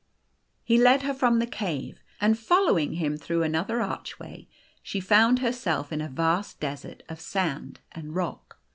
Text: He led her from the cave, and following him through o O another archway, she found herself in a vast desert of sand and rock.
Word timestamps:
He 0.63 0.79
led 0.79 1.03
her 1.03 1.13
from 1.13 1.37
the 1.37 1.45
cave, 1.45 2.01
and 2.19 2.35
following 2.35 2.93
him 2.93 3.17
through 3.17 3.37
o 3.41 3.41
O 3.43 3.45
another 3.45 3.83
archway, 3.83 4.47
she 4.81 4.99
found 4.99 5.37
herself 5.37 5.91
in 5.93 6.01
a 6.01 6.09
vast 6.09 6.59
desert 6.59 7.03
of 7.07 7.21
sand 7.21 7.81
and 7.91 8.15
rock. 8.15 8.57